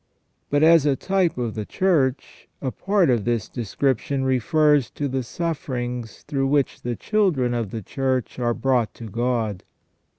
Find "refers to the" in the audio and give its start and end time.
4.25-5.21